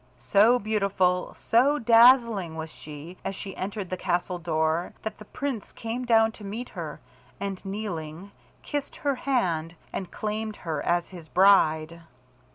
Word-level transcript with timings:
So 0.31 0.57
beautiful, 0.57 1.35
so 1.35 1.77
dazzling 1.77 2.55
was 2.55 2.71
she 2.71 3.17
as 3.23 3.35
she 3.35 3.55
entered 3.55 3.91
the 3.91 3.97
castle 4.01 4.39
door, 4.39 4.93
that 5.03 5.19
the 5.19 5.25
Prince 5.25 5.71
came 5.71 6.05
down 6.05 6.31
to 6.31 6.43
meet 6.43 6.69
her, 6.69 6.99
and 7.39 7.63
kneeling, 7.63 8.31
kissed 8.63 8.95
her 8.95 9.13
hand 9.13 9.75
and 9.93 10.09
claimed 10.09 10.55
her 10.65 10.81
as 10.81 11.09
his 11.09 11.29
bride. 11.29 12.01